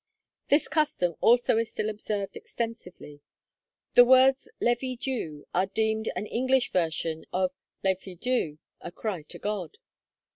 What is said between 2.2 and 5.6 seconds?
extensively. The words 'levy dew'